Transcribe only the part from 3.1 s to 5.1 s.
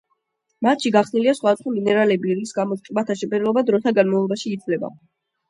შეფერილობა დროთა განმავლობაში იცვლება.